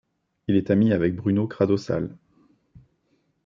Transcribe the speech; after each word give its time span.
Il 0.47 0.55
est 0.55 0.71
ami 0.71 0.93
avec 0.93 1.15
Bruno 1.15 1.45
Crado-Sale. 1.45 2.17